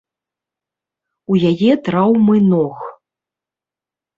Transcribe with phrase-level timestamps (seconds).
[1.35, 2.77] У яе траўмы ног.